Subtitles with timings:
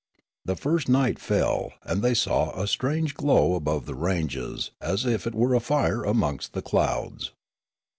[0.45, 5.27] The first night fell, and thej' saw a strange glow above the ranges as if
[5.27, 7.33] it were a fire amongst the clouds.